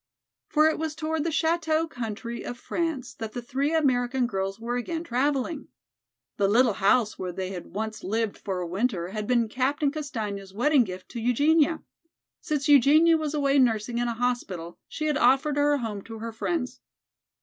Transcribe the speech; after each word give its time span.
For 0.47 0.67
it 0.67 0.79
was 0.79 0.95
toward 0.95 1.23
the 1.23 1.31
chateau 1.31 1.87
country 1.87 2.41
of 2.41 2.57
France 2.57 3.13
that 3.13 3.33
the 3.33 3.41
three 3.43 3.71
American 3.75 4.25
girls 4.25 4.59
were 4.59 4.75
again 4.75 5.03
traveling. 5.03 5.67
The 6.37 6.47
little 6.47 6.73
house 6.73 7.19
where 7.19 7.31
they 7.31 7.51
had 7.51 7.67
once 7.75 8.03
lived 8.03 8.35
for 8.35 8.61
a 8.61 8.67
winter 8.67 9.09
had 9.09 9.27
been 9.27 9.47
Captain 9.47 9.91
Castaigne's 9.91 10.55
wedding 10.55 10.85
gift 10.85 11.09
to 11.09 11.19
Eugenia. 11.21 11.83
Since 12.39 12.67
Eugenia 12.67 13.15
was 13.15 13.35
away 13.35 13.59
nursing 13.59 13.99
in 13.99 14.07
a 14.07 14.15
hospital 14.15 14.79
she 14.87 15.05
had 15.05 15.17
offered 15.17 15.57
her 15.57 15.77
home 15.77 16.01
to 16.05 16.17
her 16.17 16.31
friends. 16.31 16.79